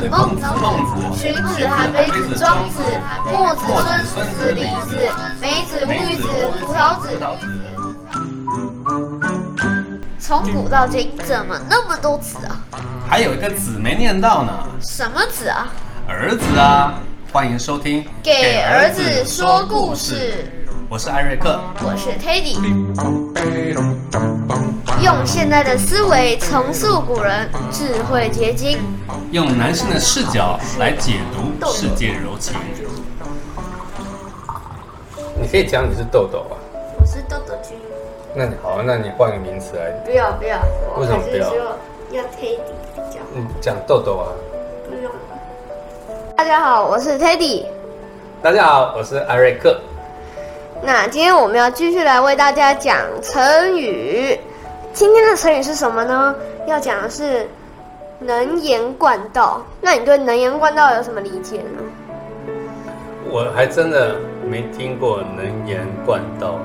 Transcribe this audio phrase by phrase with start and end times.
[0.00, 0.44] 子、孟子、
[1.16, 2.82] 荀子、韩非子、庄子、
[3.24, 3.62] 墨子、
[4.04, 4.98] 孙子、李子、
[5.40, 6.28] 梅子、木子、
[6.60, 7.08] 葡萄子。
[10.18, 12.60] 从古到今，怎么那么多子啊？
[13.08, 14.52] 还有一个子没念到呢，
[14.82, 15.68] 什么子啊？
[16.06, 16.94] 儿子啊！
[17.32, 20.46] 欢迎收听《给儿子说故事》，
[20.88, 22.54] 我是艾瑞克，我是 Teddy。
[25.02, 28.78] 用现代的思维重塑古人智慧结晶，
[29.32, 32.56] 用男性的视角来解读世界柔情。
[35.40, 36.54] 你可以讲你是豆豆啊，
[37.00, 37.76] 我是豆豆君。
[38.32, 40.58] 那你好，那你换个名词来，不要不要，
[40.94, 41.52] 我为什么不要
[42.12, 42.60] 要 Teddy
[42.94, 43.26] 比较好。
[43.34, 44.28] 嗯，讲豆豆啊。
[44.88, 45.18] 不用了。
[46.36, 47.64] 大家好，我是 Teddy。
[48.40, 49.80] 大家好，我是艾瑞克。
[50.82, 54.38] 那今天我们要继续来为大家讲成语。
[54.92, 56.34] 今天的成语是什么呢？
[56.66, 57.46] 要讲的是
[58.18, 59.62] 能言惯道。
[59.80, 61.82] 那你对能言惯道有什么理解呢？
[63.28, 64.16] 我还真的
[64.48, 66.58] 没听过能言惯道。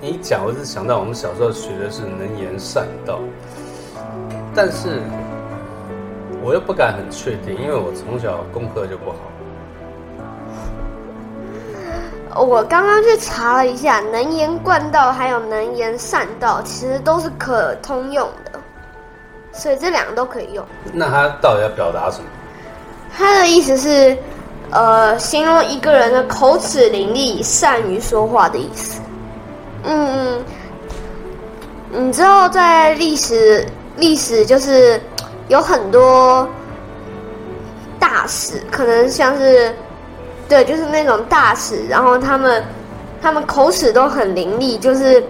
[0.00, 3.20] 你讲，我是想到我们小时候学的是能言善道，
[4.54, 5.00] 但是
[6.42, 9.16] 我又不敢很确定，因为我从小功课就不好。
[12.36, 18.60] 我刚刚去查了一下，能言惯道还有能言善道，其实都是可通用的，
[19.52, 20.64] 所以这两个都可以用。
[20.92, 22.24] 那他到底要表达什么？
[23.16, 24.16] 他的意思是，
[24.70, 29.00] 呃，形容一个人的口齿伶俐、善于说话的意思。
[29.84, 30.44] 嗯
[31.92, 35.00] 嗯，你知道在历史历史就是
[35.48, 36.46] 有很多
[37.98, 39.74] 大事，可能像是
[40.48, 42.64] 对，就是那种大使，然后他们
[43.20, 45.22] 他们口齿都很伶俐，就是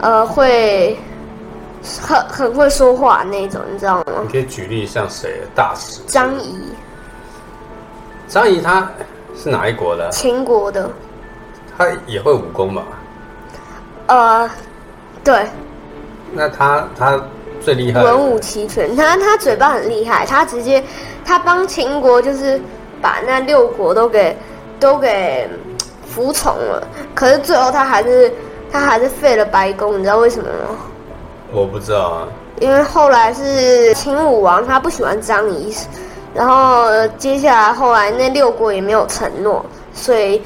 [0.00, 0.96] 呃会
[2.00, 4.28] 很很会说话那种，你知道吗你？
[4.28, 5.42] 可以举例像谁？
[5.54, 6.72] 大使张仪，
[8.28, 8.88] 张仪，他
[9.36, 10.08] 是哪一国的？
[10.10, 10.88] 秦国的。
[11.76, 12.82] 他也会武功吧？
[14.06, 14.50] 呃，
[15.22, 15.46] 对，
[16.32, 17.20] 那他他
[17.60, 18.96] 最厉害文武齐全。
[18.96, 20.82] 他他嘴巴很厉害，他直接
[21.24, 22.60] 他帮秦国就是
[23.00, 24.36] 把那六国都给
[24.78, 25.48] 都给
[26.06, 26.86] 服从了。
[27.14, 28.32] 可是最后他还是
[28.70, 30.76] 他还是废了白宫，你知道为什么吗？
[31.52, 32.28] 我不知道啊。
[32.60, 35.72] 因为后来是秦武王他不喜欢张仪，
[36.34, 40.42] 然后呃接下来后来那六国也没有承诺，所以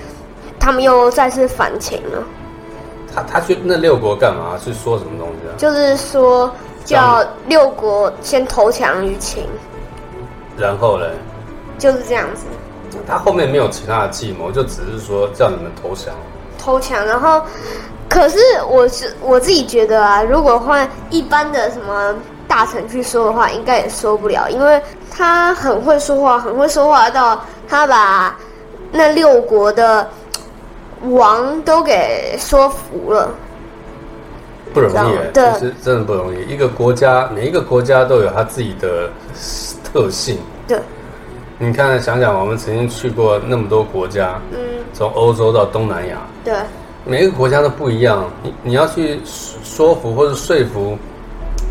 [0.60, 2.22] 他们又再次反秦了。
[3.14, 4.58] 他他去那六国干嘛？
[4.62, 5.52] 是说什么东西啊？
[5.56, 6.52] 就是说
[6.84, 9.44] 叫六国先投降于秦，
[10.56, 11.06] 然后呢？
[11.82, 12.42] 就是这样子。
[13.08, 16.14] 他后面没有其他的计谋，就只是说叫你们投降。
[16.56, 17.42] 投降，然后
[18.08, 18.38] 可是
[18.70, 22.14] 我是我自己觉得啊，如果换一般的什么
[22.46, 28.38] 大臣去说的话，应该也说不了，因为他很会说话，很会说话到他把
[28.92, 30.08] 那六国的
[31.08, 33.28] 王都给说服了。
[34.72, 36.46] 不容易欸，对是真的不容易。
[36.48, 39.10] 一个国家，每一个国家都有他自己的
[39.82, 40.38] 特性。
[40.66, 40.78] 对，
[41.62, 44.58] 你看，想想我们曾经去过那么多国家，嗯，
[44.92, 46.52] 从欧洲到东南亚，对，
[47.04, 48.28] 每一个国家都不一样。
[48.42, 50.98] 你你要去说服或者说服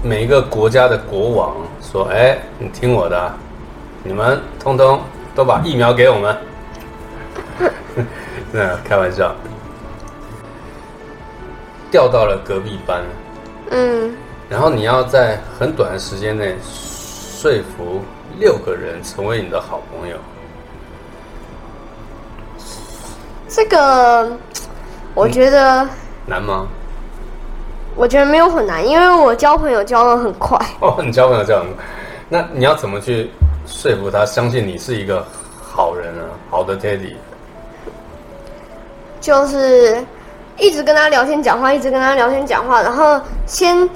[0.01, 3.35] 每一个国家的国王，说：“哎，你听我的啊，
[4.01, 4.97] 你们通通
[5.35, 6.38] 都把疫苗给我们。
[8.50, 9.35] ”那开玩笑，
[11.91, 13.03] 调到了隔壁班，
[13.72, 14.16] 嗯，
[14.47, 18.00] 然后你要在很短的时间内说服
[18.40, 20.18] 六个人成为你的好朋友。
[23.47, 24.31] 这个
[25.14, 25.88] 我觉得、
[26.25, 26.68] 难吗？
[27.96, 30.58] 我觉得没有很难，因为我交朋友交的很快。
[30.80, 31.84] 哦，你交朋友交很快，
[32.30, 33.30] 那你要怎么去
[33.66, 35.25] 说服他相信你是一个
[35.62, 36.24] 好人啊？
[36.50, 37.16] 好的，Teddy。
[39.19, 40.03] 就是
[40.58, 43.88] 一直跟他聊天讲话，一直跟他聊天讲话，然后先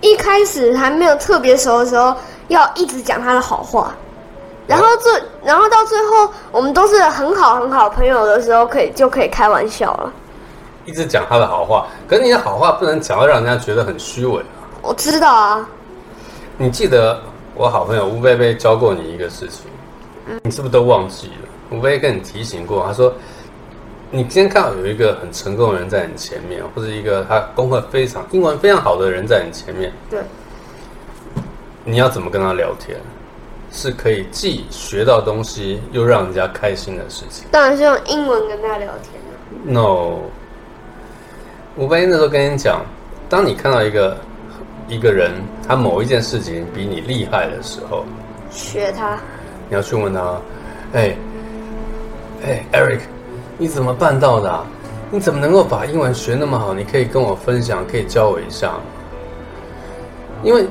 [0.00, 2.14] 一开始还没有特别熟的时候，
[2.48, 3.94] 要一直讲他的好话，
[4.66, 5.12] 然后最
[5.44, 10.12] 然后到最后我们都是很好很好朋友的时候，可以就可以开玩笑了。
[10.84, 14.64] 一直讲他的好话，可是你的好话不能讲到让人家觉得很虚伪啊。
[14.80, 15.68] 我知道啊，
[16.56, 17.20] 你记得
[17.54, 19.64] 我好朋友吴贝贝教过你一个事情，
[20.44, 21.48] 你是不是都忘记了？
[21.70, 23.12] 吴贝贝跟你提醒过，他说，
[24.10, 30.20] 你今天看到有一个很成功的人在你前面，或者一个他功课非常、英文非常好的人在你前面，对，
[31.84, 32.98] 你要怎么跟他聊天？
[33.70, 37.46] 是可以既学到东西，又让人家开心的事情。
[37.50, 39.36] 当然是用英文跟他聊天了。
[39.62, 40.20] No，
[41.76, 42.80] 吴贝那时候跟你讲，
[43.28, 44.16] 当你看到一个
[44.88, 45.32] 一个人
[45.68, 48.06] 他某一件事情比你厉害的时候，
[48.50, 49.18] 学他，
[49.68, 50.40] 你要去问他，
[50.94, 51.14] 哎，
[52.46, 53.00] 哎，Eric，
[53.58, 54.64] 你怎么办到的啊？
[55.10, 56.72] 你怎么能够把英文学那么好？
[56.72, 58.80] 你可以跟我分享，可以教我一下吗？
[60.44, 60.66] 因为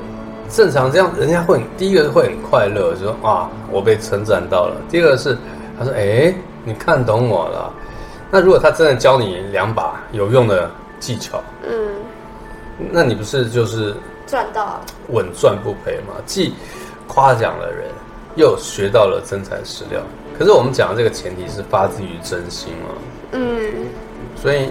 [0.48, 4.76] 正常这样，人家会第一个会很快乐，就说啊，我被称赞到了。
[4.88, 5.36] 第二个是
[5.78, 7.72] 他说，哎，你看懂我了。
[8.30, 11.96] 那如果他真的教你两把有用的技巧，嗯，
[12.90, 13.94] 那你不是就是
[14.26, 14.80] 赚到了，
[15.10, 16.14] 稳赚不赔吗？
[16.24, 16.54] 既
[17.06, 17.88] 夸奖了人，
[18.38, 20.00] 又学到了真材实料。
[20.38, 22.94] 可是我们讲的这个前提是发自于真心嘛，
[23.32, 23.88] 嗯，
[24.36, 24.70] 所以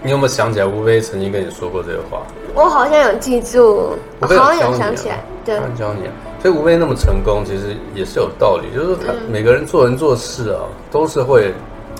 [0.00, 2.22] 你有没有想起来吴飞曾经跟你说过这个话？
[2.54, 6.12] 我好像有记住，我好像有想起来，对，他教你啊。
[6.40, 11.52] 所以吴飞那么成功，其实也是有道理，就是说他每个人做人做事啊，都是会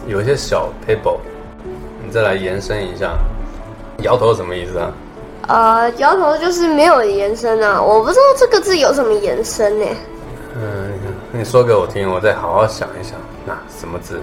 [0.06, 1.18] 有一些小 table。
[2.06, 3.18] 你再来延伸一下，
[4.02, 4.92] 摇头什么意思啊？
[5.48, 9.86] 呃，摇头就是没有延伸啊，我不知道这个字有什么延伸呢？
[9.88, 10.09] 嗯，
[11.40, 13.18] 你说给我听，我再好好想一想。
[13.46, 14.20] 那什么字？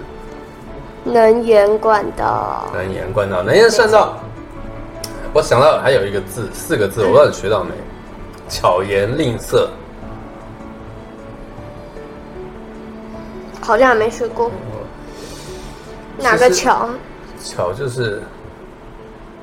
[1.03, 4.19] 能言惯道，能言惯道，能言善道。
[5.33, 7.71] 我想到还有一个字，四个字，我不知道你学到没？
[8.47, 9.67] 巧言令色。
[13.61, 14.51] 好像还没学过，
[16.19, 16.87] 哪个巧？
[17.43, 18.21] 巧就是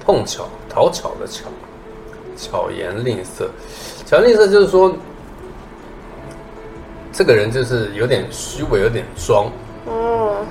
[0.06, 1.48] 碰巧、讨巧的巧，
[2.36, 3.50] 巧言令色。
[4.06, 4.94] 巧言令色就是说，
[7.14, 9.46] 这个人就是有点虚伪，有点装，
[9.86, 10.44] 哦，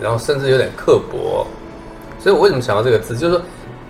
[0.00, 1.46] 然后甚至有点刻薄。
[2.18, 3.42] 所以我为什么想到这个字，就是说，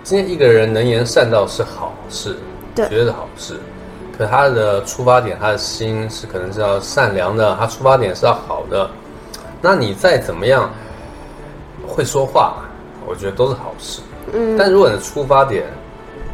[0.03, 2.35] 今天一个人能言善道是好事，
[2.75, 3.57] 对绝对是好事。
[4.17, 8.89] 可他的出发点，他的心是可能是要善良的，他出发点是要好的。
[9.61, 10.69] 那你再怎么样
[11.87, 12.57] 会说话，
[13.07, 14.01] 我觉得都是好事。
[14.33, 15.63] 嗯，但如果你的出发点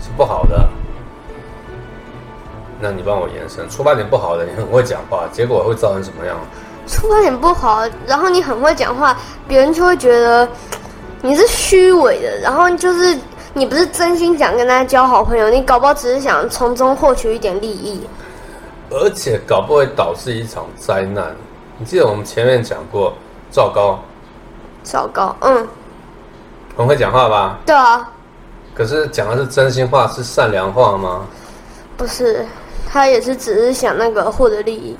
[0.01, 0.67] 是不好的，
[2.79, 6.37] 那你帮我延伸，出发点不好的，你很会讲话，结果会造成什么样？
[6.87, 10.47] 出发点不好，然后你很会讲话，别人就会觉得
[11.21, 13.17] 你是虚伪的，然后就是
[13.53, 18.07] 你不是真心想跟他交好朋友，你搞不好只是想从中获取一点利益。
[18.89, 21.35] 而且搞不好会导致一场灾难。
[21.77, 23.13] 你记得我们前面讲过，
[23.51, 23.99] 赵高
[24.83, 25.67] 赵高，嗯，
[26.77, 27.57] 很会讲话吧？
[27.65, 28.09] 对啊，
[28.73, 31.25] 可是讲的是真心话，是善良话吗？
[31.97, 32.45] 不是，
[32.89, 34.95] 他也是只是想那个获得利益、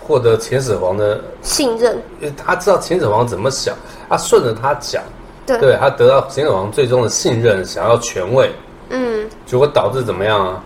[0.00, 3.74] 获得秦始皇的，信任，因为他知道秦始皇怎么想，
[4.08, 5.02] 他顺着他讲，
[5.46, 8.52] 对，对他得到秦始皇最终的信任，想要权位，
[8.90, 10.64] 嗯，结果导致怎么样啊？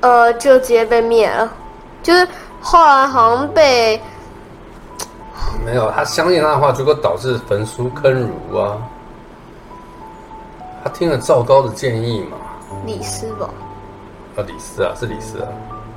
[0.00, 1.50] 呃，就直接被灭了，
[2.02, 2.26] 就是
[2.60, 4.00] 后来好像被
[5.64, 8.76] 没有，他相信他的话，结果导致焚书坑儒啊。
[10.82, 12.36] 他听了赵高的建议嘛？
[12.86, 13.50] 李斯吧，
[14.38, 15.48] 啊，李斯啊，是李斯啊。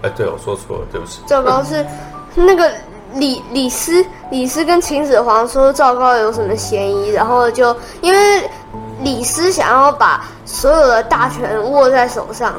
[0.01, 1.21] 哎，对，我说错了，对不起。
[1.27, 1.85] 赵高是
[2.33, 2.71] 那个
[3.13, 8.49] 李李斯，李斯跟秦始皇说赵高有什么嫌疑，然后就因为
[9.03, 12.53] 李斯想要把所有的大权握在手上，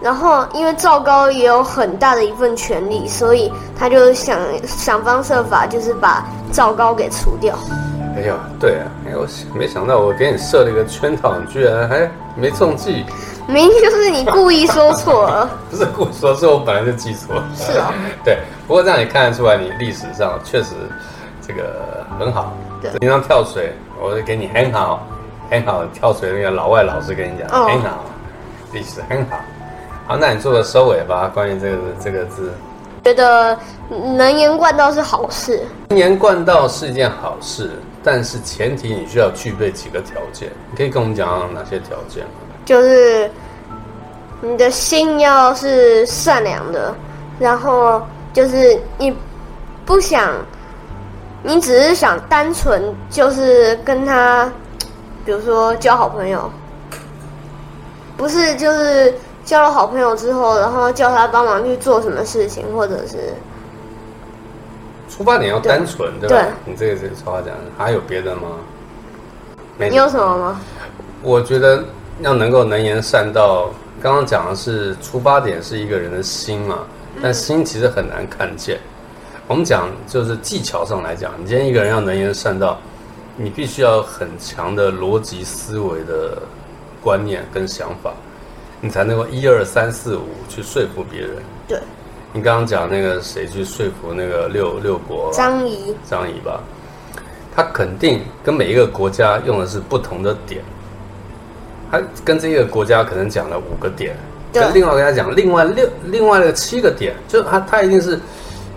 [0.00, 4.36] 然后因为赵高也有很大的一份权力，所以他就想
[4.66, 7.56] 想方设法，就是把赵高给除掉。
[8.16, 9.24] 哎呦，对啊，哎，我
[9.56, 13.04] 没想到我给你设了一个圈套，你居然还没中计。
[13.48, 17.44] 明明就是你故意说错了， 不是故意说，是我本来就记错了。
[17.56, 20.74] 是啊， 对，不过让你看得出来，你历史上确实
[21.40, 22.52] 这个很好。
[22.82, 25.02] 对平常跳水，我就给你很好，
[25.50, 25.82] 很好。
[25.94, 28.04] 跳水那个老外老师跟你讲，哦很好，
[28.72, 29.38] 历史很好。
[30.06, 32.52] 好，那你做个收尾吧，关于这个这个字。
[33.04, 33.58] 觉得
[34.14, 35.66] 能言惯道是好事。
[35.88, 37.70] 能言惯道是一件好事，
[38.04, 40.50] 但是前提你需要具备几个条件。
[40.70, 42.30] 你可以跟我们讲讲哪些条件吗？
[42.66, 43.30] 就是
[44.40, 46.94] 你的心要是善良的，
[47.38, 48.00] 然后
[48.32, 49.14] 就是你
[49.84, 50.32] 不想，
[51.42, 54.50] 你只是想单纯就是跟他，
[55.24, 56.50] 比如说交好朋友，
[58.16, 59.14] 不是就是
[59.44, 63.34] 交了好朋友之后，然后叫他帮忙去做什么事情，或者是
[65.08, 66.36] 出发点要单纯，对吧？
[66.36, 68.42] 对你这个是超话讲的，还有别的吗？
[69.76, 70.60] 没你有什么吗？
[71.22, 71.82] 我觉得
[72.20, 76.86] 要能够能言善道，刚刚讲的是出发点是一个人的心嘛，
[77.22, 78.78] 但心其实很难看见。
[79.46, 82.78] 我们讲就是技巧上来讲，你今天一个人要能言善道，
[83.36, 86.40] 你必须要很强的逻辑思维的
[87.02, 88.12] 观念跟想法，
[88.80, 91.30] 你才能够一二三四五去说服别人。
[91.66, 91.80] 对，
[92.32, 96.62] 你刚刚讲那个谁去说服那个六六国张仪，张仪吧，
[97.56, 100.62] 他肯定跟每一个国家用的是不同的点，
[101.90, 104.16] 他跟这个国家可能讲了五个点，
[104.52, 108.18] 跟另外跟他讲另外六另外的七个点，就他他一定是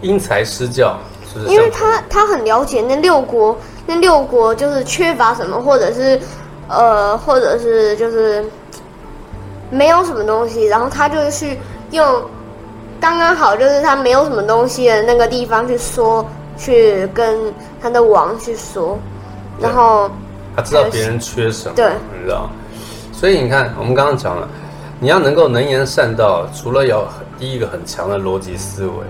[0.01, 0.97] 因材施教，
[1.33, 6.19] 就是因为他他很了解那六国，那六国就是缺乏什么，或者是
[6.67, 8.45] 呃，或者是就是
[9.69, 11.57] 没有什么东西，然后他就去
[11.91, 12.05] 用
[12.99, 16.25] 刚刚好就是他没有什么东西的那个地方去说，
[16.57, 17.37] 去跟
[17.81, 18.97] 他的王去说，
[19.59, 20.09] 然后
[20.55, 21.91] 他知道别人缺什么，对。
[22.13, 22.49] 你知道，
[23.21, 24.49] 所以你看，我们刚刚讲了，
[24.99, 29.05] 你要能够能言善道，除了要第一个很强的逻辑思维，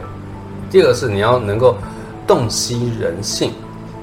[0.69, 1.77] 第二个是你要能够
[2.27, 3.53] 洞悉人性，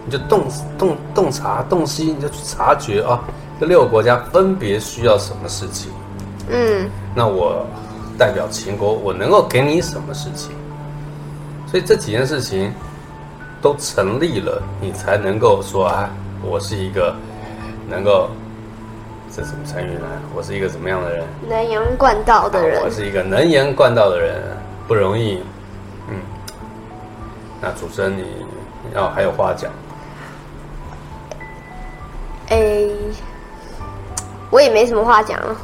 [0.07, 0.45] 你就洞
[0.79, 3.21] 洞洞察洞悉，你就去察觉啊，
[3.61, 5.93] 这六个国家分别需要什么事情，
[6.49, 7.67] 嗯那我
[8.17, 10.53] 代表秦国，我能够给你什么事情？
[11.67, 12.73] 所以这几件事情
[13.61, 16.09] 都成立了，你才能够说啊，
[16.43, 17.15] 我是一个
[17.87, 18.31] 能够
[19.39, 20.07] 这怎么成语呢？
[20.35, 21.25] 我是一个怎么样的人？
[21.49, 24.35] 能言惯道的人啊我，是一个能言惯道的人，
[24.89, 25.45] 不容易。
[26.09, 26.17] 嗯，
[27.61, 28.25] 那主持人你
[28.93, 29.71] 要还有话讲，
[32.49, 32.91] 诶，
[34.51, 35.57] 我也没什么话讲了。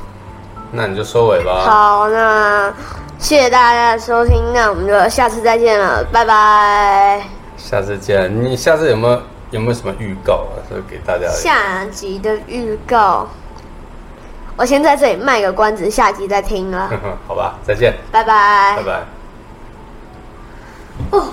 [0.71, 1.65] 那你就收尾吧。
[1.65, 2.73] 好，那
[3.19, 7.25] 谢谢大家的收听，那我们就下次再见了，拜拜。
[7.57, 8.33] 下次见。
[8.45, 10.63] 你下次有没有有没有什么预告啊？
[10.69, 13.27] 是给大家下集的预告，
[14.57, 16.91] 我先在这里卖个关子，下集再听了，
[17.27, 18.83] 好吧，再见，拜拜拜。
[18.85, 19.03] 拜。
[21.11, 21.29] 哦。